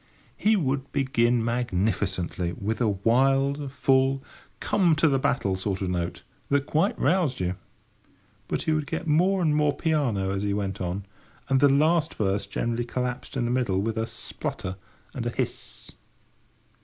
[0.35, 4.23] He would begin magnificently with a wild, full,
[4.59, 7.53] come to the battle sort of a note, that quite roused you.
[8.47, 11.05] But he would get more and more piano as he went on,
[11.49, 14.75] and the last verse generally collapsed in the middle with a splutter
[15.13, 15.91] and a hiss.